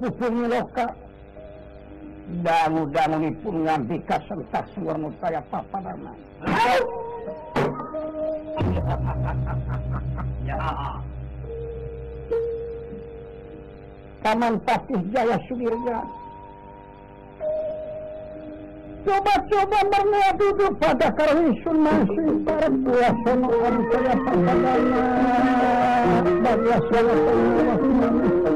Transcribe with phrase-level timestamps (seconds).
[0.00, 0.86] pucung loka
[2.44, 6.16] dangu-dangunipun nganti kasentak suwarna kaya papadaman
[10.44, 10.56] ya
[14.24, 15.98] Taman Patih Jaya Sudirja
[19.06, 24.56] coba-coba mereka duduk pada karwisun masih perbuatan orang saya sampai
[26.42, 28.55] banyak banyak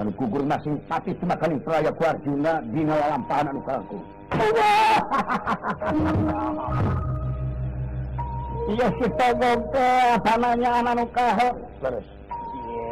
[0.00, 4.00] Anu gugur masing pati cuma kali peraya ku Arjuna Dina lampahan anu kaku
[8.72, 11.48] Iya si Togong teh tanahnya anu kahe
[11.84, 12.15] Terus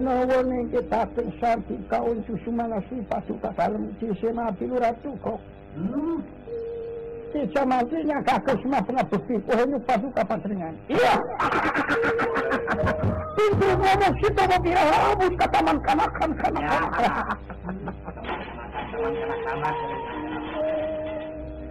[0.00, 1.00] wong naon kita
[1.36, 5.40] sarti kaun susumana sifat suka kalem cisema pilu ratu kok
[7.30, 7.68] Cica hmm.
[7.70, 11.14] mantinya kakek semua pernah bukti Oh ini pasuka patringan Iya
[13.38, 16.66] Pintu ngomong situ mau kira habis ke taman kanakan kanakan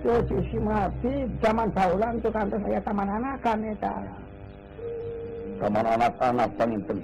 [0.07, 0.25] Yo ya.
[0.31, 3.91] cuci mati zaman taulan tuh kantor saya taman anak anakan ya
[5.59, 7.03] Taman anak-anak penting.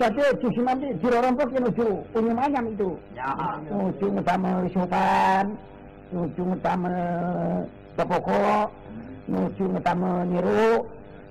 [0.00, 1.86] Jadi justru nanti dirorompok yang menuju
[2.16, 2.90] umum ayam itu.
[3.12, 3.28] Ya.
[3.68, 5.44] Menuju ngedame sultan,
[6.08, 6.96] menuju ngedame
[8.00, 8.72] tepoko,
[9.28, 10.72] menuju ngedame nyeru,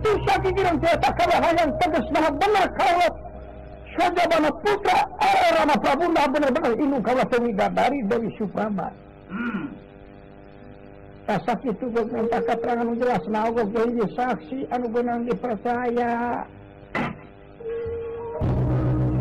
[0.00, 0.80] Bisa dibilang
[4.64, 5.09] putra
[5.50, 8.86] Rama Prabu nggak benar-benar ini kawasan dari dari Supama.
[9.30, 9.66] Hmm.
[11.26, 13.22] Kasak itu minta keterangan jelas.
[13.30, 16.42] Nah, aku beli saksi, anu benang dipercaya.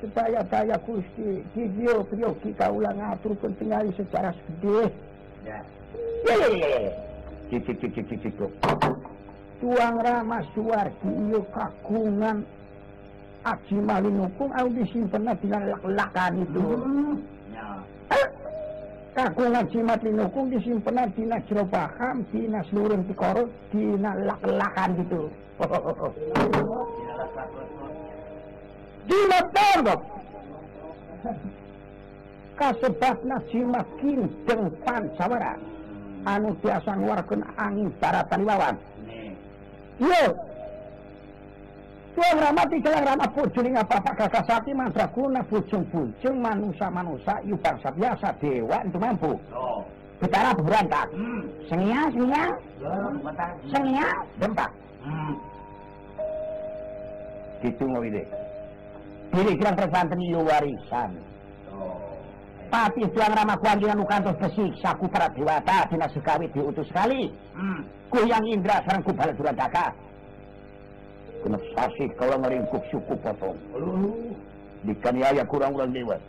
[0.00, 4.88] supaya saya kusti video video kita ulang ah, pun tinggal secara sedih
[5.44, 5.60] ya
[7.52, 8.32] cicik ya, ya, ya, cicik cicik
[9.60, 12.40] tuang Rama suar kiyo kagungan
[13.44, 17.14] aji malin hukum aku disimpen bilang lak-lakan itu hmm.
[18.16, 18.28] eh,
[19.16, 23.96] kagungan jimat linukum disimpen dina jero paham dina seluruh dikorot gitu.
[24.00, 25.28] dina lak-lakan itu
[29.10, 30.00] jimatandok.
[32.60, 33.36] Kasebabna
[33.66, 35.56] makin kindeng pansawara.
[36.28, 38.76] Anu biasa ngeluarkan angin baratan lawan.
[40.00, 40.26] iyo
[42.10, 47.38] Tuang ramati kelang rama pujuling apa apa kakak sati mantra kuna pujung pujung manusia manusia
[47.46, 49.32] yu bangsa biasa dewa itu mampu.
[49.54, 49.86] Oh.
[50.18, 51.06] Betara berantak.
[51.14, 51.46] Hmm.
[51.70, 52.42] Sengia sengia.
[52.42, 52.46] Ya,
[53.70, 54.08] sengia
[54.42, 54.68] dempak.
[55.06, 55.32] Hmm.
[57.62, 58.26] Gitu deh.
[59.30, 61.14] Pilih kira terpanten iyo warisan.
[61.70, 62.18] Oh,
[62.58, 62.66] iya.
[62.70, 67.30] Tapi tuang ramah kuanggilan terus tersiksa ku para dewata dina sekawi diutus kali.
[67.54, 67.82] Hmm.
[68.10, 69.94] Ku yang indra sarang ku balik duran daka.
[71.46, 73.54] Kenepsasi kalau ngeringkuk suku potong.
[74.82, 76.20] Dikaniaya kurang-kurang lewat.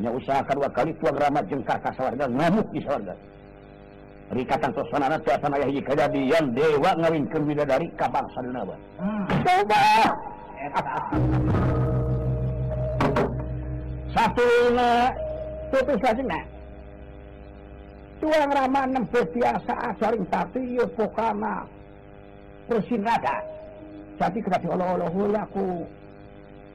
[0.00, 3.12] Nya usahakan kali tuang ramah jengkar sawarga ngamuk di sawarga.
[4.32, 8.74] Rikatan tosanana tuasan ayah hiji kejadian dewa ngeringkan widadari kabangsa dunawa.
[9.00, 9.24] Hmm.
[9.44, 9.82] Coba!
[10.56, 12.04] Coba!
[14.14, 15.10] Sadina
[15.72, 16.38] tutus sadina.
[18.22, 21.66] Tuang Rama nembus biasa ajaring tapi yo pokana
[22.68, 23.36] rada.
[24.16, 25.84] Jadi kena diolok-olok ya, aku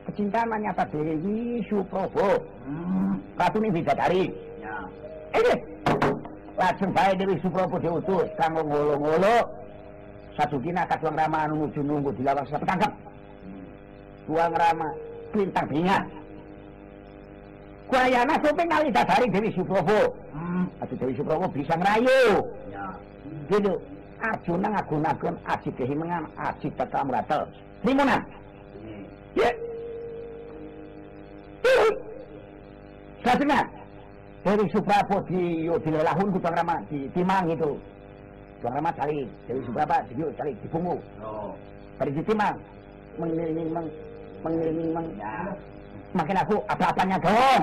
[0.05, 2.38] kecintaan nyata Dewi Suprobo.
[2.69, 3.17] Hmm.
[3.33, 4.29] Katune bidadari.
[4.61, 4.77] Ya.
[5.41, 5.59] Ini eh, eh.
[6.53, 9.41] langsung bae Dewi Suprobo diutus kamu ngolo-ngolo.
[10.38, 12.93] Satu kina kaduang Rama nunggu nunggu di sudah ketangkep.
[14.29, 14.88] Tuang Rama
[15.33, 16.05] bintang bingat.
[17.91, 20.15] Wayana Suping kali dadari Dewi Suprobo.
[20.31, 20.63] Hmm.
[20.79, 22.39] dari Dewi Suprobo bisa ngerayu.
[22.71, 22.95] Ya.
[23.51, 23.75] Gitu.
[24.21, 27.43] Arjuna ngagun-agun aji kehimengan, aji tetam ratel.
[27.83, 28.21] Limunan.
[28.24, 29.03] Hmm.
[29.36, 29.51] Ya.
[33.27, 33.67] Sajengan.
[34.48, 37.75] Dewi Suprabo di yo di lelahun ku Bang Rama di Timang itu.
[38.63, 40.95] Bang Rama cari Dewi Suprabo di yo cari di Bungu.
[41.21, 41.51] Oh.
[42.01, 42.55] Dari di Timang.
[43.21, 43.88] Mengiringi meng
[44.48, 45.07] mengiringi meng.
[45.21, 45.51] Ya.
[46.11, 47.61] Makin aku apa-apanya dong.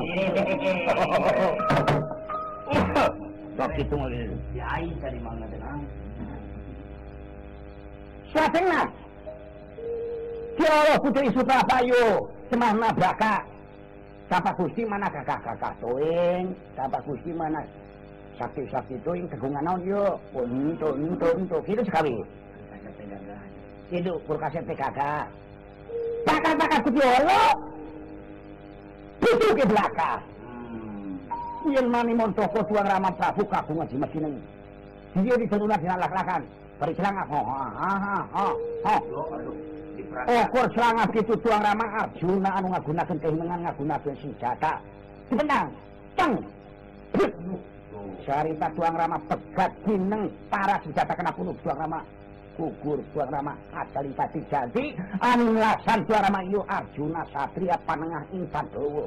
[3.61, 4.25] Sok itu lagi.
[4.55, 5.81] Si Ain dari mana tenang?
[8.33, 8.87] Siapa nak?
[10.57, 11.43] Kira kudu isu
[11.93, 12.21] yuk?
[12.49, 13.45] semah nabraka.
[14.29, 17.65] Sapa kusti mana kakak-kakak toing, sapa kusti mana
[18.37, 20.21] sakti-sakti toing Tegungan naon yo.
[20.37, 22.15] Oh, itu, itu, itu, itu sekali.
[23.93, 25.01] Itu kurkasnya PKK.
[26.29, 27.57] Pakar-pakar kudu olok.
[29.37, 30.19] itu ke belakang
[31.67, 31.93] kuyen hmm.
[31.93, 34.41] mani montoko tuang rama prabu kagung aji mesin
[35.19, 36.43] ini di seluruh lagi nak lakakan
[36.79, 38.25] beri selangah oh, oh, oh, ha ha ha ha
[38.87, 38.97] ha ha
[40.09, 44.79] Okor selangah gitu tuang rama Arjuna anu ngagunakan keinginan ngagunakan senjata
[45.29, 45.69] Benang,
[46.17, 46.33] ceng,
[48.25, 52.01] Cerita tuang rama tegak gineng para senjata kena kulub tuang rama
[52.59, 54.85] ukur suanamah astaripati Jadi
[55.23, 59.07] ansantua Ramayo Arsna Satriat Panangan Inpanwo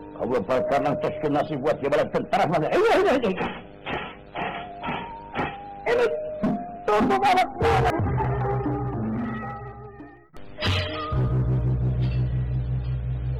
[0.21, 2.69] Allah bakal nangkeskan nasi buat jabatan tentara mana.
[2.69, 3.33] Ini, ini, ini.
[5.89, 6.05] Ini,
[6.85, 7.47] tunggu banget.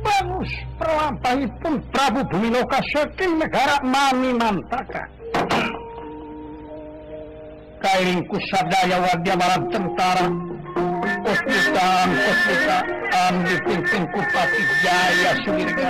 [0.02, 5.06] Bagus, perlampahi pun Prabu Bumiloka saking negara Mami Mantaka.
[7.78, 10.26] Kairingku sadaya warga malam tentara.
[11.30, 15.90] Kustitaan, kustitaan dipimpin Kupati Jaya Sulika.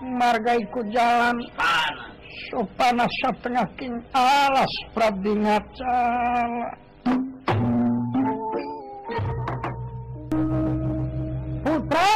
[0.00, 2.08] marga ikut jalan panas
[2.48, 5.32] so panas setengah king alas prabdi
[11.60, 12.10] putra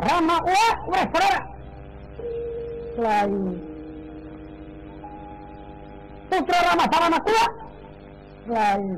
[0.00, 1.40] rama uah uah saudara
[2.96, 3.34] lain
[6.32, 7.50] putra rama sarama kuah
[8.48, 8.92] lain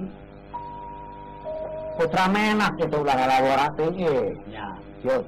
[1.98, 4.26] putra menak itu ulah elaborasi eh.
[4.54, 4.68] ya
[5.02, 5.22] yuk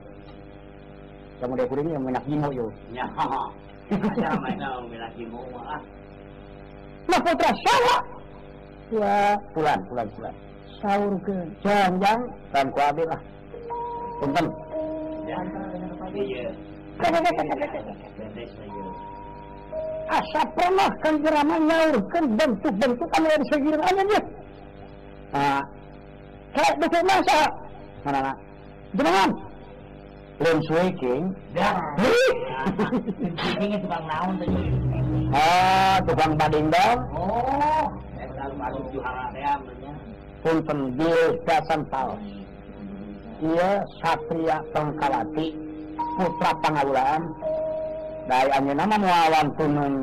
[1.40, 2.72] sa muna ko rin yung minakimo yun.
[2.96, 3.04] Nya,
[3.92, 5.80] kasama na ang minakimo mo ah.
[7.06, 7.76] putra siya
[8.86, 10.36] Ya, pulang pulang pulang
[10.78, 11.34] Sahur ke.
[11.64, 12.20] Jangan, jangan.
[12.52, 13.20] Kan ku ambil lah.
[14.20, 14.46] Punten.
[16.12, 16.50] Iya.
[20.06, 24.20] Asa pernah kan jerama nyaurkan bentuk-bentuk kamu dari dia aja.
[25.34, 25.62] Ah.
[26.54, 27.38] Kayak betul masa.
[28.06, 28.36] Mana nak?
[28.94, 29.30] Jangan
[30.44, 31.22] lem swinging
[31.56, 32.16] nah, lem
[33.40, 34.48] swingingnya tukang naon tuh
[35.32, 39.52] ah tukang padindang oh saya tahu masuk juara saya
[40.44, 40.80] punten
[43.42, 45.48] iya, satria tengkalati
[46.20, 47.22] putra pangawulaan
[48.28, 49.94] dari anjena mah wawan tunun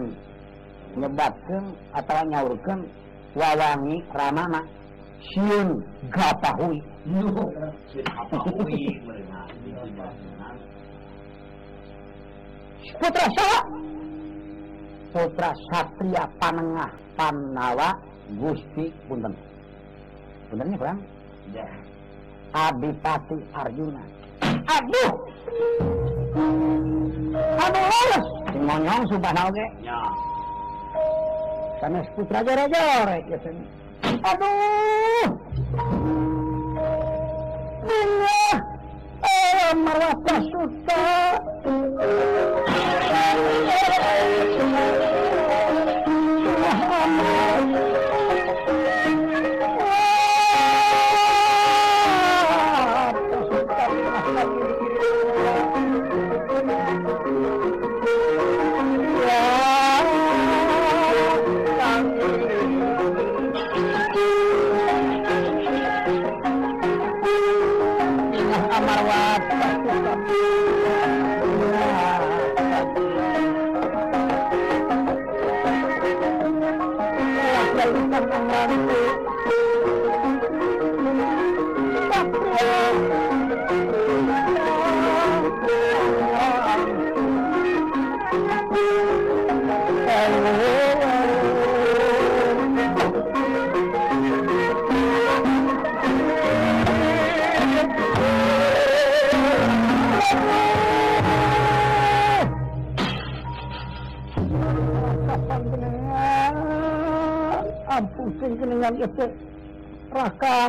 [0.98, 1.64] nyebatkan
[1.94, 2.80] atau nyaurkan
[3.38, 4.62] wawangi ramana
[5.32, 5.68] siun
[6.12, 6.80] gatahui.
[7.08, 7.52] no
[7.94, 8.82] siun gapahui
[13.00, 13.60] putra saha
[15.16, 17.90] putra satria panengah panawa
[18.42, 19.34] gusti punten
[20.52, 21.00] puntennya kurang
[21.56, 21.68] ya
[22.54, 24.04] Adipati Arjuna
[24.70, 25.12] aduh
[27.64, 30.00] aduh lolos ngonyong subhanallah ya
[31.82, 33.48] sanes putra jore-jore ya gitu.
[33.50, 33.68] sanes
[34.26, 35.38] ¡Aló!
[37.84, 38.30] ¡Mira!
[39.22, 41.44] eh, Marbata, asustada!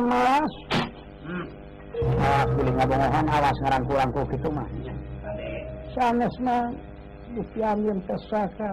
[0.03, 1.29] malas eh?
[1.29, 1.45] hmm.
[2.19, 4.67] Ah, awas beli ngabongohan awas ngerangku-rangku gitu mah
[5.95, 6.67] sanes mah
[7.31, 8.71] dipiamin tersaka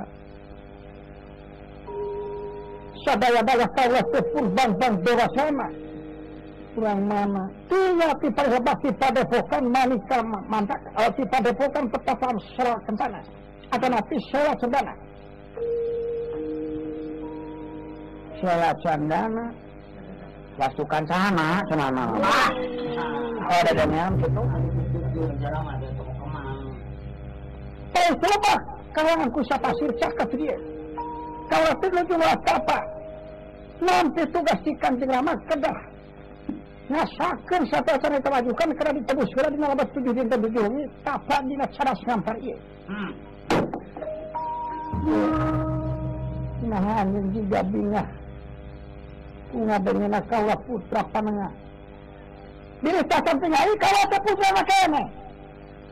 [3.07, 5.69] sadaya-daya kawah ke purbang-bang dewa sama
[6.75, 10.19] kurang mana tiga tipa hebat tipa depokan manika
[10.51, 13.21] mantak kalau tipa depokan petasan serat kentana
[13.71, 14.95] atau nanti serat sendana
[18.43, 19.47] serat sendana
[20.53, 22.05] Pasukan sana, sana.
[23.49, 24.43] Oh, ada jaminan gitu.
[27.97, 28.53] Eh, coba
[28.93, 30.57] kalau aku siapa sih cakap dia.
[31.49, 32.79] Kalau tidak cuma apa,
[33.81, 35.79] nanti tugas ikan tinggal kedah.
[36.93, 41.37] Ngasakan satu acara yang kemajukan karena ditebus kira di malam tujuh di tujuh ini tapa
[41.49, 42.57] di cara senampar iya.
[42.93, 43.13] Hmm.
[46.69, 48.09] Nah, anjing juga bingah
[49.61, 51.53] nga dengan kaulah putra panengah.
[52.81, 55.03] Bila tak samping hari, kaulah tak putra nakane.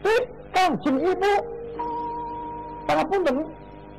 [0.00, 0.14] Si,
[0.54, 1.34] kancing ibu,
[2.88, 3.44] dengu.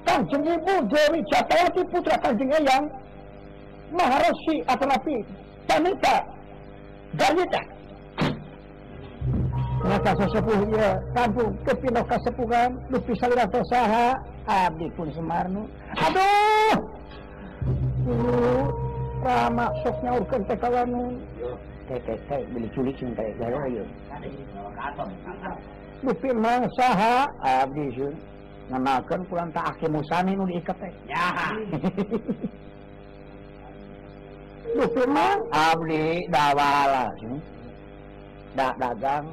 [0.01, 2.89] Kan jeng ibu, jari cataya itu putra kancing ayang,
[4.65, 5.17] atau nabi.
[5.69, 6.15] Tanita.
[7.15, 7.61] ganita.
[9.81, 14.09] Maka sesepuh ia kampung ke pindah ke sepuhan, lupi salirah tosaha,
[14.45, 15.65] abdi pun semarnu.
[15.97, 16.75] Aduh!
[18.01, 18.90] Aduh
[19.21, 19.21] maksudnyanta Ab
[38.77, 39.25] dagang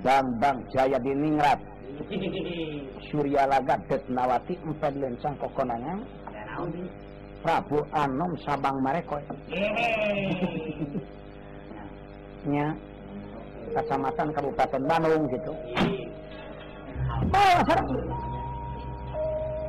[0.00, 1.60] Bambang Jaya di Ningrat
[3.12, 5.98] Surya Laga Detnawati empat lencang kokonangan
[7.44, 9.20] Prabu Anom Sabang Mareko
[12.48, 12.72] nya
[13.76, 15.52] kecamatan Kabupaten Bandung gitu
[17.30, 17.86] sarang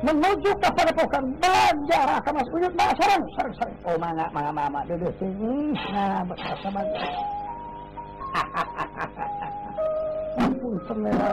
[0.04, 3.22] menuju kepada pokan belajar akan masuk wujud bahasa Sarang
[3.56, 6.82] sarang oh mangga mangga mana duduk sini nah bersama.
[10.88, 11.28] तो मेरा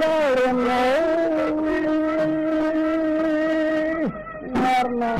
[0.00, 0.84] Lorene
[4.54, 5.12] Warna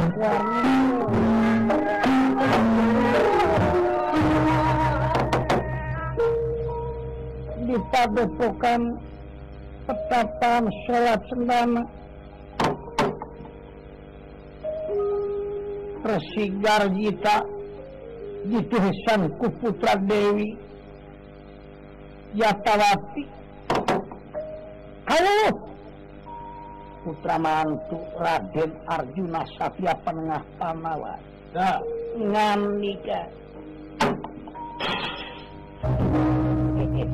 [7.73, 9.01] kita butuhkan
[9.89, 11.83] petapan sholat sendana
[16.03, 17.37] Persigar kita
[18.45, 20.53] di tuhesan kuputra Dewi
[22.37, 23.25] Yatawati
[25.09, 25.41] halo
[27.01, 31.17] putra mantu Raden Arjuna Satya Penengah Panawa
[31.57, 31.81] ngamika
[32.21, 33.27] ngan nikah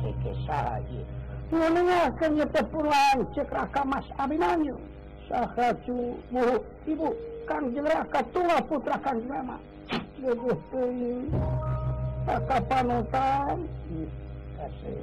[0.00, 1.06] que que eu
[1.48, 4.76] Munanya kan kita pulang cek raka mas abinanyu
[5.32, 6.60] Sahaju tu,
[6.92, 7.08] ibu
[7.48, 9.56] kang raka tua putra kang jelema
[12.28, 13.58] a capa não, panutan
[14.60, 15.00] Kasih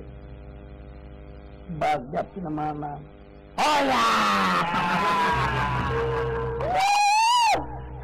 [1.82, 3.02] Bagjat di mana
[3.58, 4.06] Hola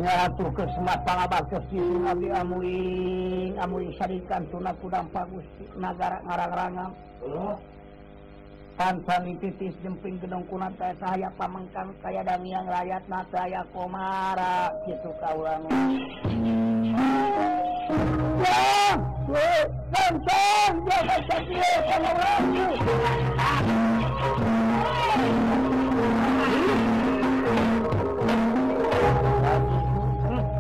[0.06, 5.44] uh kemak sibilamuikan tuna udang bagus
[5.76, 6.90] negara marangangan
[7.28, 7.60] lo
[8.80, 15.12] tanpa nih ti jemping gedungkunan saya saya pamengkan saya daiian laat nah saya Komara itu
[15.12, 15.68] sukang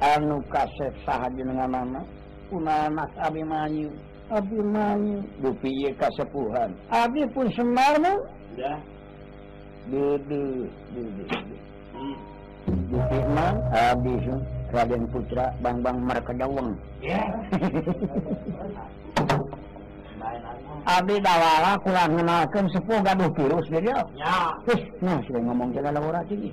[0.00, 2.00] Hai anu kasset saat dengan mana
[2.52, 3.88] pun Mas Abi Manyu
[4.28, 4.60] Abi
[5.40, 7.96] Bupi kasepuhan Abi pun seembar
[8.60, 8.74] ya
[12.92, 14.22] jadiman habis
[14.70, 16.76] Raden Putra Bang-bank mereka dawang
[20.92, 21.14] Abi
[21.80, 22.10] pulang
[22.68, 26.52] seuh terus jadinya sudah ngomong ja orang lagi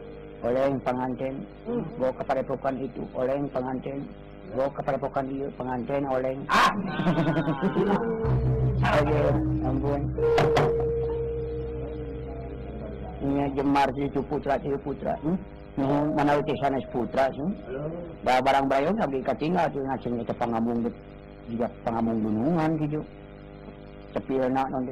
[0.41, 1.33] oleh pengantin
[1.69, 1.83] hmm.
[2.01, 3.97] bawa kepada pokan itu oleh pengantin
[4.57, 6.71] bawa kepada pokan itu pengantin oleh ah!
[8.89, 9.19] ah oke
[9.61, 10.01] ampun
[13.21, 15.37] ini jemar si putra si putra hmm?
[15.79, 17.47] Nuhun mana itu sana putra sih.
[18.27, 20.83] Ba barang bayo sabi katingal tu ngasing itu pangambung
[21.47, 22.99] juga pangambung gunungan gitu.
[24.11, 24.91] sepi enak nanti.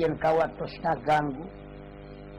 [0.00, 1.44] yangkawatstaganggu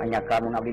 [0.00, 0.72] hanya kamu nabi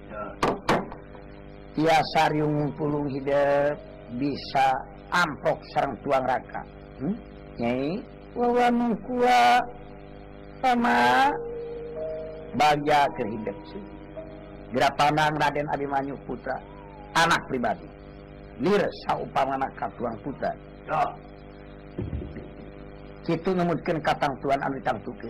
[1.79, 2.31] ia Sar
[2.75, 3.79] pulung hidup
[4.19, 4.67] bisa
[5.11, 6.61] ampok seorang tuannerka
[6.99, 8.91] hmm?
[12.51, 13.79] baja kehipsi
[14.75, 16.59] gera pan Raden amanyu putra
[17.15, 17.87] anak pribadi
[18.61, 18.89] tura
[23.31, 25.29] itu mebutkin kataangan Anangtukin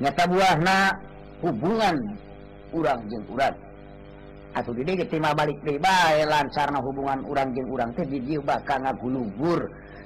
[0.00, 0.76] nyata buahna
[1.42, 1.96] hubungan
[2.74, 3.34] urang jengku
[4.54, 7.90] atau ke balik pribaya lancarna hubungan rang je urang
[8.46, 9.60] bakal ngagulubur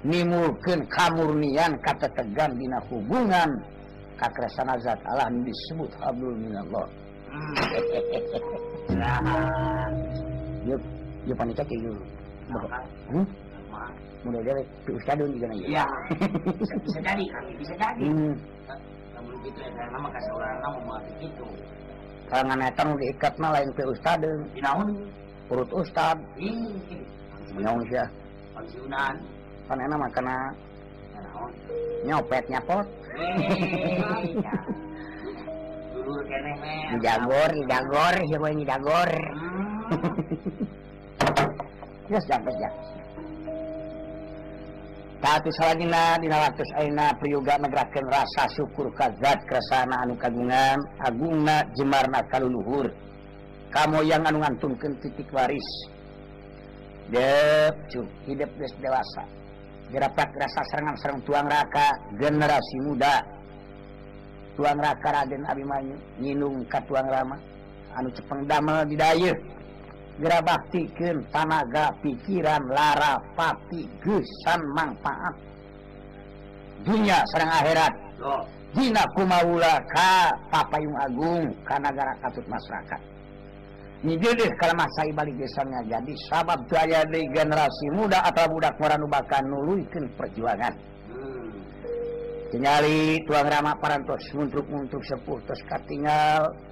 [0.05, 6.37] mungkin kamumurnian kata tegang bin hubungankakreana zat a disebut Abdul
[19.31, 19.71] begitu ya
[22.33, 24.19] kalangan lain ke ustad
[25.53, 26.17] urut ustad
[27.53, 28.07] nyong sih ya.
[28.57, 29.15] pensiunan
[29.69, 29.77] kan
[30.13, 30.37] kena
[32.09, 32.87] nyopet nyapot
[37.05, 39.11] jagor jagor jagor
[47.23, 52.91] yo rasa syukur kazat keana anu kagungan Agunga Jemarna kal Luhur
[53.71, 55.63] kamu yang anu ngantulkan titik waris
[58.35, 61.87] dewasapat rasa serangan serrang tuang nerka
[62.19, 63.23] generasi muda
[64.53, 65.65] Tuannerka Raden hari
[66.21, 69.31] minum tuang anu cepeg dama diay
[70.21, 72.93] ba pikir tanaga pikiran La
[73.33, 74.21] papan
[74.77, 75.33] manfaat
[76.85, 78.45] dunia ser akhirat oh.
[78.73, 79.53] Agunggaraut
[82.49, 83.01] masyarakat
[84.57, 85.37] kalaubalik
[85.93, 93.25] jadi sabab biya de generasi muda atau muda orangankan nuluikan perjuangannyaali hmm.
[93.29, 96.72] tu Rama parantos untuk untuk sepurteskat tinggal dan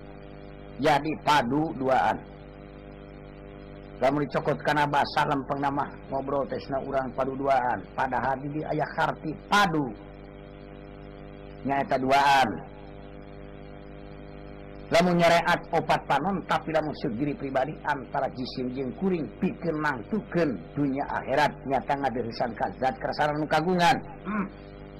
[0.81, 1.93] jadi padu 2
[4.01, 9.93] kamu dicokotkanbaslam pengamah ngobroltesna uang pad 2an pada had di ayah hart padu
[11.61, 12.01] nyata
[14.91, 21.53] kamu nyareat obat panho tapilah mus diri pribadi antara cisim jengkuring pikir mangtukukan dunia akhirat
[21.69, 24.45] nyatgah darisan kazat kera mukagungan hmm.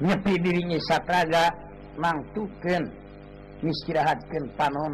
[0.05, 1.49] nyepi dirinya Saraga
[1.97, 2.86] mangtukukan
[3.65, 4.86] misrahatkan panho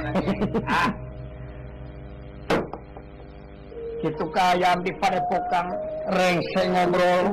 [0.65, 0.89] Ah.
[4.01, 5.69] gitu kaya di padepokan
[6.09, 7.25] rengse ngobrol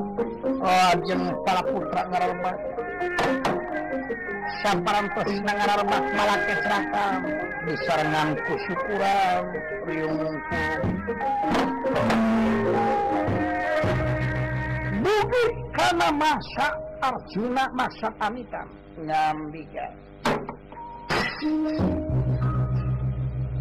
[0.61, 2.53] lajeng oh, para putra ngararma
[4.61, 7.21] samparantos ngararma malah serakam
[7.65, 7.95] bisa
[8.45, 9.43] ku syukuran
[9.89, 10.63] riungku
[15.01, 16.69] bukit karena masa
[17.01, 18.69] Arjuna masa pamitan
[19.01, 19.93] ngambikan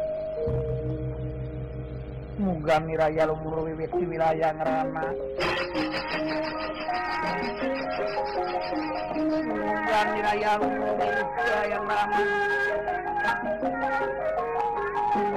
[2.41, 5.05] muga miraya lumbur wiwit di wilayah ngerana
[9.13, 12.17] muga miraya lumbur wiwit di wilayah ngerana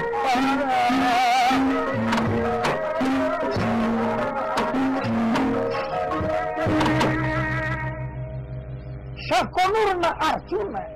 [9.26, 10.95] Sakonurna Arjuna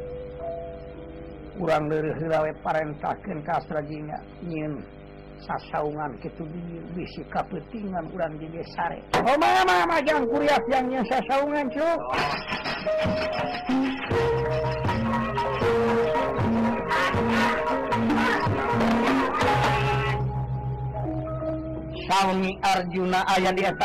[1.61, 4.81] kurang dariwe parenkhanya ingin
[5.45, 6.41] sasaungan gitu
[7.13, 11.67] sikaptingan kurang oh, majangkuliah yangnyaungan
[22.09, 23.77] suami Arjuna ayah diap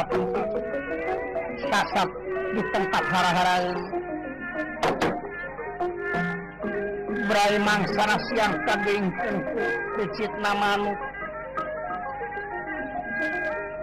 [1.68, 2.09] kasap
[2.57, 3.68] di tempat ha-hara
[7.27, 9.64] berai mangsa siang kagingkungku
[9.99, 10.95] licit namanu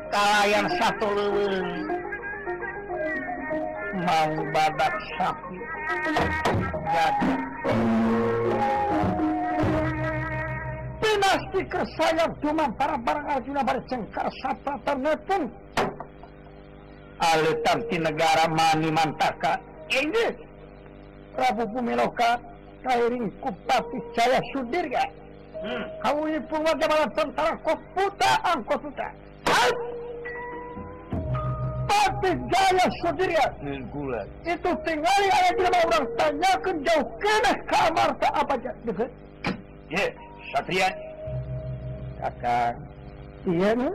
[0.07, 1.69] kalayan satu leuweung
[3.99, 5.59] mau badak sapi
[6.87, 7.31] jadi
[11.03, 15.51] pinasti kesayap cuma para barang Arjuna cengkar sapa ternepun
[17.19, 19.59] alitar di negara mani mantaka
[19.91, 20.31] ini
[21.35, 22.37] Prabu Pumiloka
[22.83, 25.05] kairing kupati jaya sudir ga
[25.63, 25.83] hmm.
[26.03, 26.71] kamu ini purwa
[27.63, 29.07] kau puta angkau ah, puta.
[31.83, 38.33] Pati Jaya Sudirya Nengkulat Itu tinggal ada di rumah orang tanyakan jauh kena kamar tak
[38.39, 39.11] apa aja Dekat
[39.91, 40.05] Ya,
[40.55, 40.87] Satria
[42.23, 42.73] Kakak
[43.45, 43.89] Iya nu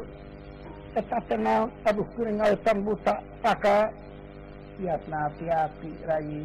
[1.01, 3.89] Eta tenang Aduh kering alitan buta Kakak
[4.79, 6.45] Tiap napi api Rai